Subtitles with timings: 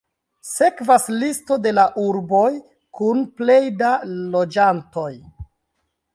[0.51, 2.47] Sekvas listo de la urboj
[3.01, 5.09] kun plej da loĝantoj.